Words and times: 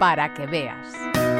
para 0.00 0.32
que 0.32 0.46
veas. 0.46 1.39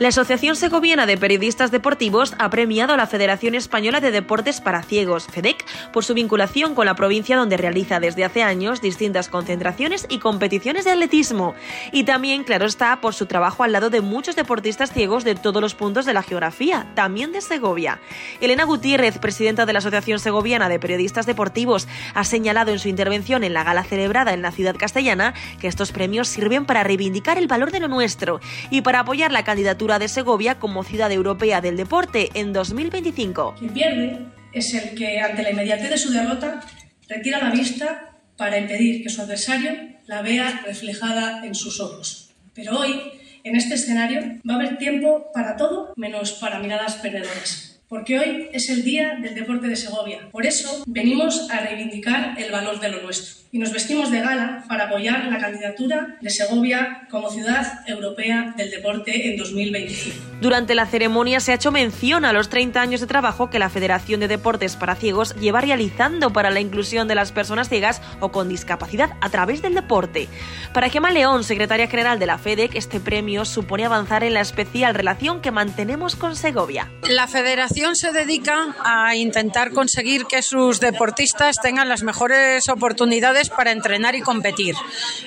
La 0.00 0.08
Asociación 0.08 0.56
Segoviana 0.56 1.06
de 1.06 1.16
Periodistas 1.16 1.70
Deportivos 1.70 2.34
ha 2.40 2.50
premiado 2.50 2.94
a 2.94 2.96
la 2.96 3.06
Federación 3.06 3.54
Española 3.54 4.00
de 4.00 4.10
Deportes 4.10 4.60
para 4.60 4.82
Ciegos, 4.82 5.28
FEDEC, 5.28 5.64
por 5.92 6.04
su 6.04 6.14
vinculación 6.14 6.74
con 6.74 6.86
la 6.86 6.96
provincia 6.96 7.36
donde 7.36 7.56
realiza 7.56 8.00
desde 8.00 8.24
hace 8.24 8.42
años 8.42 8.82
distintas 8.82 9.28
concentraciones 9.28 10.06
y 10.08 10.18
competiciones 10.18 10.84
de 10.84 10.90
atletismo. 10.90 11.54
Y 11.92 12.02
también, 12.02 12.42
claro 12.42 12.66
está, 12.66 13.00
por 13.00 13.14
su 13.14 13.26
trabajo 13.26 13.62
al 13.62 13.70
lado 13.70 13.88
de 13.88 14.00
muchos 14.00 14.34
deportistas 14.34 14.92
ciegos 14.92 15.22
de 15.22 15.36
todos 15.36 15.62
los 15.62 15.76
puntos 15.76 16.06
de 16.06 16.12
la 16.12 16.24
geografía, 16.24 16.88
también 16.96 17.30
de 17.30 17.40
Segovia. 17.40 18.00
Elena 18.40 18.64
Gutiérrez, 18.64 19.18
presidenta 19.18 19.64
de 19.64 19.74
la 19.74 19.78
Asociación 19.78 20.18
Segoviana 20.18 20.68
de 20.68 20.80
Periodistas 20.80 21.24
Deportivos, 21.24 21.86
ha 22.14 22.24
señalado 22.24 22.72
en 22.72 22.80
su 22.80 22.88
intervención 22.88 23.44
en 23.44 23.54
la 23.54 23.62
gala 23.62 23.84
celebrada 23.84 24.32
en 24.32 24.42
la 24.42 24.50
ciudad 24.50 24.74
castellana 24.74 25.34
que 25.60 25.68
estos 25.68 25.92
premios 25.92 26.26
sirven 26.26 26.64
para 26.64 26.82
reivindicar 26.82 27.38
el 27.38 27.46
valor 27.46 27.70
de 27.70 27.78
lo 27.78 27.86
nuestro 27.86 28.40
y 28.70 28.82
para 28.82 28.98
apoyar 28.98 29.30
la 29.30 29.44
candidatura 29.44 29.83
de 29.84 30.08
Segovia 30.08 30.58
como 30.58 30.82
ciudad 30.82 31.12
europea 31.12 31.60
del 31.60 31.76
deporte 31.76 32.30
en 32.34 32.52
2025. 32.54 33.56
Quien 33.58 33.74
pierde 33.74 34.18
es 34.52 34.72
el 34.72 34.94
que, 34.94 35.20
ante 35.20 35.42
la 35.42 35.50
inmediatez 35.50 35.90
de 35.90 35.98
su 35.98 36.10
derrota, 36.10 36.60
retira 37.08 37.38
la 37.38 37.50
vista 37.50 38.16
para 38.38 38.58
impedir 38.58 39.02
que 39.02 39.10
su 39.10 39.20
adversario 39.20 39.72
la 40.06 40.22
vea 40.22 40.62
reflejada 40.64 41.44
en 41.44 41.54
sus 41.54 41.80
ojos. 41.80 42.30
Pero 42.54 42.78
hoy, 42.78 42.98
en 43.44 43.56
este 43.56 43.74
escenario, 43.74 44.20
va 44.48 44.54
a 44.54 44.56
haber 44.56 44.78
tiempo 44.78 45.30
para 45.34 45.56
todo 45.56 45.92
menos 45.96 46.32
para 46.32 46.58
miradas 46.60 46.96
perdedoras 46.96 47.73
porque 47.88 48.18
hoy 48.18 48.48
es 48.52 48.68
el 48.70 48.82
Día 48.82 49.16
del 49.20 49.34
Deporte 49.34 49.68
de 49.68 49.76
Segovia. 49.76 50.28
Por 50.30 50.46
eso 50.46 50.84
venimos 50.86 51.50
a 51.50 51.60
reivindicar 51.60 52.34
el 52.40 52.50
valor 52.50 52.80
de 52.80 52.88
lo 52.88 53.02
nuestro 53.02 53.44
y 53.52 53.58
nos 53.58 53.72
vestimos 53.72 54.10
de 54.10 54.20
gala 54.20 54.64
para 54.68 54.86
apoyar 54.86 55.26
la 55.26 55.38
candidatura 55.38 56.16
de 56.20 56.30
Segovia 56.30 57.06
como 57.08 57.30
ciudad 57.30 57.64
europea 57.86 58.52
del 58.56 58.70
deporte 58.70 59.30
en 59.30 59.36
2025. 59.36 60.16
Durante 60.40 60.74
la 60.74 60.86
ceremonia 60.86 61.38
se 61.38 61.52
ha 61.52 61.54
hecho 61.54 61.70
mención 61.70 62.24
a 62.24 62.32
los 62.32 62.48
30 62.48 62.80
años 62.80 63.00
de 63.00 63.06
trabajo 63.06 63.50
que 63.50 63.60
la 63.60 63.70
Federación 63.70 64.18
de 64.18 64.28
Deportes 64.28 64.74
para 64.74 64.96
Ciegos 64.96 65.36
lleva 65.36 65.60
realizando 65.60 66.32
para 66.32 66.50
la 66.50 66.60
inclusión 66.60 67.06
de 67.06 67.14
las 67.14 67.30
personas 67.30 67.68
ciegas 67.68 68.02
o 68.18 68.32
con 68.32 68.48
discapacidad 68.48 69.10
a 69.20 69.30
través 69.30 69.62
del 69.62 69.74
deporte. 69.74 70.28
Para 70.72 70.88
Gemma 70.88 71.12
León, 71.12 71.44
secretaria 71.44 71.86
general 71.86 72.18
de 72.18 72.26
la 72.26 72.38
FEDEC, 72.38 72.74
este 72.74 72.98
premio 72.98 73.44
supone 73.44 73.84
avanzar 73.84 74.24
en 74.24 74.34
la 74.34 74.40
especial 74.40 74.94
relación 74.94 75.40
que 75.40 75.52
mantenemos 75.52 76.16
con 76.16 76.34
Segovia. 76.34 76.90
La 77.08 77.28
Federación 77.28 77.73
se 77.74 78.12
dedica 78.12 78.74
a 78.84 79.16
intentar 79.16 79.72
conseguir 79.72 80.26
que 80.26 80.42
sus 80.42 80.78
deportistas 80.78 81.56
tengan 81.60 81.88
las 81.88 82.04
mejores 82.04 82.68
oportunidades 82.68 83.50
para 83.50 83.72
entrenar 83.72 84.14
y 84.14 84.20
competir. 84.20 84.76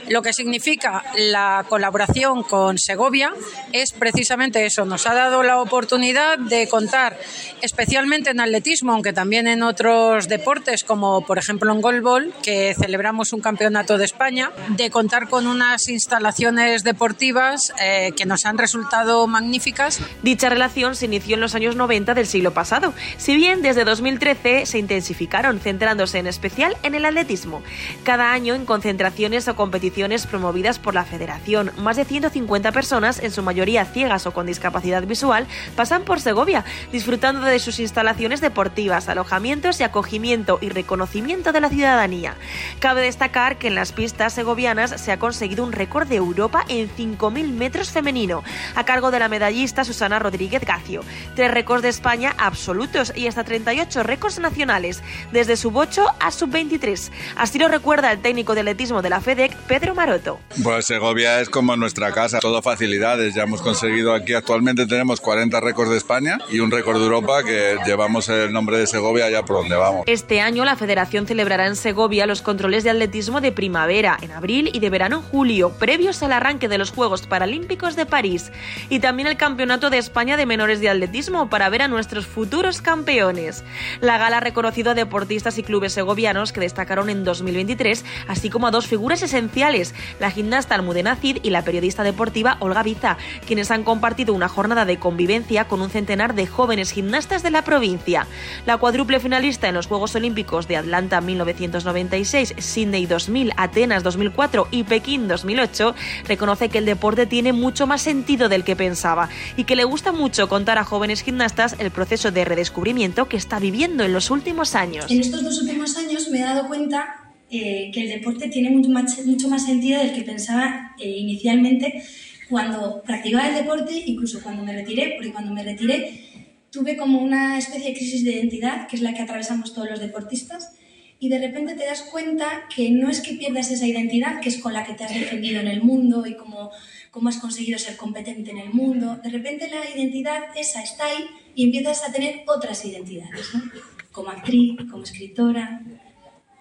Lo 0.07 0.21
que 0.21 0.31
significa 0.31 1.03
la 1.17 1.65
colaboración 1.67 2.43
con 2.43 2.77
Segovia 2.77 3.33
es 3.73 3.91
precisamente 3.91 4.65
eso. 4.65 4.85
Nos 4.85 5.07
ha 5.07 5.13
dado 5.13 5.43
la 5.43 5.59
oportunidad 5.59 6.39
de 6.39 6.69
contar, 6.69 7.19
especialmente 7.61 8.29
en 8.29 8.39
atletismo, 8.39 8.93
aunque 8.93 9.11
también 9.11 9.47
en 9.47 9.61
otros 9.61 10.29
deportes, 10.29 10.85
como 10.85 11.25
por 11.25 11.37
ejemplo 11.37 11.73
en 11.73 11.81
golbol, 11.81 12.33
que 12.41 12.73
celebramos 12.79 13.33
un 13.33 13.41
campeonato 13.41 13.97
de 13.97 14.05
España, 14.05 14.51
de 14.69 14.89
contar 14.89 15.27
con 15.27 15.47
unas 15.47 15.89
instalaciones 15.89 16.85
deportivas 16.85 17.73
eh, 17.81 18.13
que 18.15 18.25
nos 18.25 18.45
han 18.45 18.57
resultado 18.57 19.27
magníficas. 19.27 19.99
Dicha 20.23 20.47
relación 20.47 20.95
se 20.95 21.05
inició 21.05 21.35
en 21.35 21.41
los 21.41 21.53
años 21.53 21.75
90 21.75 22.13
del 22.13 22.25
siglo 22.25 22.36
pasado, 22.53 22.93
si 23.17 23.35
bien 23.35 23.61
desde 23.61 23.83
2013 23.83 24.65
se 24.65 24.79
intensificaron, 24.79 25.59
centrándose 25.59 26.19
en 26.19 26.27
especial 26.27 26.77
en 26.83 26.95
el 26.95 27.05
atletismo 27.05 27.61
cada 28.03 28.31
año 28.31 28.55
en 28.55 28.65
concentraciones 28.65 29.47
o 29.47 29.55
competiciones 29.55 30.27
promovidas 30.27 30.79
por 30.79 30.93
la 30.93 31.03
Federación. 31.03 31.71
Más 31.77 31.97
de 31.97 32.05
150 32.05 32.71
personas, 32.71 33.19
en 33.19 33.31
su 33.31 33.43
mayoría 33.43 33.85
ciegas 33.85 34.25
o 34.27 34.31
con 34.31 34.45
discapacidad 34.45 35.03
visual, 35.03 35.47
pasan 35.75 36.03
por 36.03 36.19
Segovia, 36.19 36.63
disfrutando 36.91 37.45
de 37.45 37.59
sus 37.59 37.79
instalaciones 37.79 38.41
deportivas, 38.41 39.09
alojamientos 39.09 39.79
y 39.79 39.83
acogimiento 39.83 40.59
y 40.61 40.69
reconocimiento 40.69 41.51
de 41.51 41.61
la 41.61 41.69
ciudadanía. 41.69 42.35
Cabe 42.79 43.01
destacar 43.01 43.57
que 43.57 43.67
en 43.67 43.75
las 43.75 43.91
pistas 43.91 44.33
segovianas 44.33 45.01
se 45.01 45.11
ha 45.11 45.19
conseguido 45.19 45.63
un 45.63 45.71
récord 45.71 46.07
de 46.07 46.15
Europa 46.15 46.65
en 46.67 46.89
5.000 46.89 47.51
metros 47.51 47.91
femenino, 47.91 48.43
a 48.75 48.85
cargo 48.85 49.11
de 49.11 49.19
la 49.19 49.29
medallista 49.29 49.83
Susana 49.83 50.19
Rodríguez 50.19 50.63
Gacio. 50.63 51.01
Tres 51.35 51.51
récords 51.51 51.81
de 51.81 51.89
España 51.89 52.26
absolutos 52.37 53.13
y 53.15 53.27
hasta 53.27 53.43
38 53.43 54.03
récords 54.03 54.39
nacionales, 54.39 55.01
desde 55.31 55.55
sub-8 55.55 56.15
a 56.19 56.31
sub-23. 56.31 57.11
Así 57.35 57.59
lo 57.59 57.67
recuerda 57.67 58.11
el 58.11 58.19
técnico 58.19 58.55
de 58.55 58.61
atletismo 58.61 59.01
de 59.01 59.09
la 59.09 59.21
FEDEC, 59.21 59.55
Pedro 59.67 59.95
Maroto. 59.95 60.39
Pues 60.63 60.85
Segovia 60.85 61.41
es 61.41 61.49
como 61.49 61.75
nuestra 61.75 62.11
casa, 62.11 62.39
todo 62.39 62.61
facilidades. 62.61 63.35
Ya 63.35 63.43
hemos 63.43 63.61
conseguido 63.61 64.13
aquí 64.13 64.33
actualmente 64.33 64.85
tenemos 64.87 65.21
40 65.21 65.59
récords 65.59 65.91
de 65.91 65.97
España 65.97 66.39
y 66.49 66.59
un 66.59 66.71
récord 66.71 66.97
de 66.97 67.03
Europa 67.03 67.43
que 67.43 67.77
llevamos 67.85 68.29
el 68.29 68.51
nombre 68.51 68.77
de 68.77 68.87
Segovia 68.87 69.29
ya 69.29 69.43
por 69.43 69.57
donde 69.57 69.75
vamos. 69.75 70.03
Este 70.07 70.41
año 70.41 70.65
la 70.65 70.75
Federación 70.75 71.27
celebrará 71.27 71.67
en 71.67 71.75
Segovia 71.75 72.25
los 72.25 72.41
controles 72.41 72.83
de 72.83 72.89
atletismo 72.89 73.41
de 73.41 73.51
primavera 73.51 74.17
en 74.21 74.31
abril 74.31 74.69
y 74.73 74.79
de 74.79 74.89
verano 74.89 75.17
en 75.17 75.21
julio, 75.21 75.71
previos 75.77 76.23
al 76.23 76.31
arranque 76.31 76.67
de 76.67 76.77
los 76.77 76.91
Juegos 76.91 77.27
Paralímpicos 77.27 77.95
de 77.95 78.05
París 78.05 78.51
y 78.89 78.99
también 78.99 79.27
el 79.27 79.37
Campeonato 79.37 79.89
de 79.89 79.97
España 79.97 80.37
de 80.37 80.45
Menores 80.45 80.79
de 80.79 80.89
Atletismo 80.89 81.49
para 81.49 81.69
ver 81.69 81.81
a 81.83 81.87
nuestros 81.87 82.16
futuros 82.25 82.81
campeones. 82.81 83.63
La 84.01 84.17
gala 84.17 84.37
ha 84.37 84.41
reconocido 84.41 84.91
a 84.91 84.95
deportistas 84.95 85.57
y 85.57 85.63
clubes 85.63 85.93
segovianos 85.93 86.51
que 86.51 86.61
destacaron 86.61 87.09
en 87.09 87.23
2023 87.23 88.03
así 88.27 88.49
como 88.49 88.67
a 88.67 88.71
dos 88.71 88.87
figuras 88.87 89.21
esenciales, 89.21 89.93
la 90.19 90.31
gimnasta 90.31 90.75
Almudena 90.75 91.15
Cid 91.15 91.39
y 91.43 91.49
la 91.49 91.63
periodista 91.63 92.03
deportiva 92.03 92.57
Olga 92.59 92.83
Biza, 92.83 93.17
quienes 93.45 93.71
han 93.71 93.83
compartido 93.83 94.33
una 94.33 94.47
jornada 94.47 94.85
de 94.85 94.97
convivencia 94.97 95.67
con 95.67 95.81
un 95.81 95.89
centenar 95.89 96.33
de 96.33 96.47
jóvenes 96.47 96.91
gimnastas 96.91 97.43
de 97.43 97.51
la 97.51 97.63
provincia. 97.63 98.27
La 98.65 98.77
cuádruple 98.77 99.19
finalista 99.19 99.67
en 99.67 99.75
los 99.75 99.87
Juegos 99.87 100.15
Olímpicos 100.15 100.67
de 100.67 100.77
Atlanta 100.77 101.21
1996, 101.21 102.55
Sydney 102.57 103.05
2000, 103.05 103.53
Atenas 103.57 104.03
2004 104.03 104.67
y 104.71 104.83
Pekín 104.83 105.27
2008 105.27 105.95
reconoce 106.27 106.69
que 106.69 106.77
el 106.77 106.85
deporte 106.85 107.25
tiene 107.25 107.53
mucho 107.53 107.87
más 107.87 108.01
sentido 108.01 108.49
del 108.49 108.63
que 108.63 108.75
pensaba 108.75 109.29
y 109.55 109.65
que 109.65 109.75
le 109.75 109.83
gusta 109.83 110.11
mucho 110.11 110.47
contar 110.47 110.77
a 110.77 110.83
jóvenes 110.83 111.21
gimnastas 111.21 111.75
el 111.79 111.91
proceso 111.91 112.06
de 112.07 112.45
redescubrimiento 112.45 113.27
que 113.27 113.35
está 113.35 113.59
viviendo 113.59 114.03
en 114.05 114.13
los 114.13 114.31
últimos 114.31 114.75
años. 114.75 115.11
En 115.11 115.19
estos 115.19 115.43
dos 115.43 115.61
últimos 115.61 115.97
años 115.97 116.29
me 116.29 116.39
he 116.39 116.41
dado 116.41 116.67
cuenta 116.67 117.33
eh, 117.49 117.91
que 117.93 118.01
el 118.01 118.09
deporte 118.09 118.47
tiene 118.47 118.69
mucho 118.69 118.89
más, 118.89 119.25
mucho 119.25 119.49
más 119.49 119.65
sentido 119.65 119.99
del 119.99 120.13
que 120.13 120.21
pensaba 120.21 120.95
eh, 120.99 121.09
inicialmente 121.09 122.01
cuando 122.49 123.01
practicaba 123.03 123.49
el 123.49 123.55
deporte, 123.55 124.03
incluso 124.05 124.41
cuando 124.41 124.63
me 124.63 124.73
retiré, 124.73 125.15
porque 125.17 125.33
cuando 125.33 125.53
me 125.53 125.63
retiré 125.63 126.23
tuve 126.69 126.95
como 126.95 127.19
una 127.19 127.57
especie 127.57 127.89
de 127.89 127.97
crisis 127.97 128.23
de 128.23 128.31
identidad, 128.31 128.87
que 128.87 128.95
es 128.95 129.01
la 129.01 129.13
que 129.13 129.21
atravesamos 129.21 129.73
todos 129.73 129.89
los 129.89 129.99
deportistas, 129.99 130.71
y 131.19 131.29
de 131.29 131.39
repente 131.39 131.75
te 131.75 131.85
das 131.85 132.03
cuenta 132.03 132.65
que 132.73 132.89
no 132.91 133.09
es 133.09 133.21
que 133.21 133.33
pierdas 133.33 133.71
esa 133.71 133.87
identidad, 133.87 134.39
que 134.39 134.49
es 134.49 134.57
con 134.57 134.73
la 134.73 134.83
que 134.83 134.93
te 134.93 135.03
has 135.03 135.13
defendido 135.13 135.59
en 135.59 135.67
el 135.67 135.81
mundo 135.81 136.25
y 136.25 136.35
cómo, 136.35 136.71
cómo 137.11 137.29
has 137.29 137.37
conseguido 137.37 137.79
ser 137.79 137.97
competente 137.97 138.51
en 138.51 138.59
el 138.59 138.69
mundo, 138.69 139.17
de 139.23 139.29
repente 139.29 139.69
la 139.69 139.89
identidad 139.89 140.43
esa 140.55 140.83
está 140.83 141.05
ahí 141.05 141.25
y 141.55 141.65
empiezas 141.65 142.07
a 142.07 142.11
tener 142.11 142.43
otras 142.45 142.85
identidades, 142.85 143.53
¿no? 143.53 143.63
como 144.11 144.29
actriz, 144.29 144.77
como 144.89 145.03
escritora, 145.03 145.81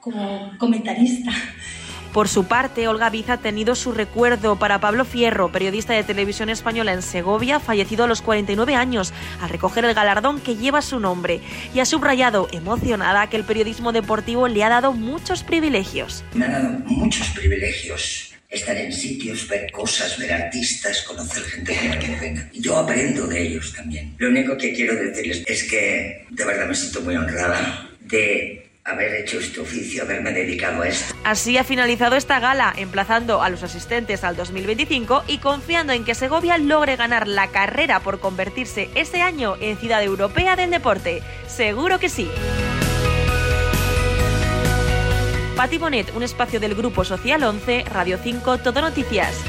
como 0.00 0.52
comentarista. 0.58 1.32
Por 2.16 2.28
su 2.28 2.46
parte, 2.46 2.88
Olga 2.88 3.10
Viz 3.10 3.28
ha 3.28 3.36
tenido 3.36 3.74
su 3.74 3.92
recuerdo 3.92 4.58
para 4.58 4.80
Pablo 4.80 5.04
Fierro, 5.04 5.52
periodista 5.52 5.92
de 5.92 6.02
televisión 6.02 6.48
española 6.48 6.94
en 6.94 7.02
Segovia, 7.02 7.60
fallecido 7.60 8.04
a 8.04 8.06
los 8.06 8.22
49 8.22 8.74
años, 8.74 9.12
al 9.42 9.50
recoger 9.50 9.84
el 9.84 9.92
galardón 9.92 10.40
que 10.40 10.56
lleva 10.56 10.80
su 10.80 10.98
nombre, 10.98 11.42
y 11.74 11.80
ha 11.80 11.84
subrayado, 11.84 12.48
emocionada, 12.52 13.28
que 13.28 13.36
el 13.36 13.44
periodismo 13.44 13.92
deportivo 13.92 14.48
le 14.48 14.64
ha 14.64 14.70
dado 14.70 14.94
muchos 14.94 15.42
privilegios. 15.42 16.24
Me 16.32 16.46
ha 16.46 16.52
dado 16.52 16.70
muchos 16.86 17.28
privilegios. 17.32 18.32
Estar 18.48 18.78
en 18.78 18.94
sitios, 18.94 19.46
ver 19.46 19.70
cosas, 19.70 20.18
ver 20.18 20.32
artistas, 20.32 21.02
conocer 21.02 21.42
gente 21.42 21.76
que 22.00 22.08
me. 22.08 22.50
Yo 22.58 22.78
aprendo 22.78 23.26
de 23.26 23.46
ellos 23.46 23.74
también. 23.76 24.14
Lo 24.16 24.30
único 24.30 24.56
que 24.56 24.72
quiero 24.72 24.94
decirles 24.94 25.44
es 25.46 25.64
que 25.64 26.24
de 26.30 26.44
verdad 26.46 26.66
me 26.66 26.74
siento 26.74 27.02
muy 27.02 27.14
honrada 27.14 27.90
de 28.00 28.65
haber 28.86 29.14
hecho 29.16 29.38
este 29.38 29.60
oficio, 29.60 30.04
haberme 30.04 30.32
dedicado 30.32 30.82
a 30.82 30.88
esto. 30.88 31.14
Así 31.24 31.58
ha 31.58 31.64
finalizado 31.64 32.14
esta 32.14 32.38
gala, 32.38 32.72
emplazando 32.76 33.42
a 33.42 33.50
los 33.50 33.62
asistentes 33.62 34.22
al 34.22 34.36
2025 34.36 35.24
y 35.26 35.38
confiando 35.38 35.92
en 35.92 36.04
que 36.04 36.14
Segovia 36.14 36.56
logre 36.56 36.96
ganar 36.96 37.26
la 37.26 37.48
carrera 37.48 38.00
por 38.00 38.20
convertirse 38.20 38.88
ese 38.94 39.22
año 39.22 39.56
en 39.60 39.76
ciudad 39.76 40.02
europea 40.02 40.54
del 40.54 40.70
deporte. 40.70 41.22
Seguro 41.48 41.98
que 41.98 42.08
sí. 42.08 42.30
Pati 45.56 45.78
Bonet, 45.78 46.14
un 46.14 46.22
espacio 46.22 46.60
del 46.60 46.74
Grupo 46.74 47.04
Social 47.04 47.42
11, 47.42 47.86
Radio 47.90 48.18
5, 48.22 48.58
Todo 48.58 48.82
Noticias. 48.82 49.42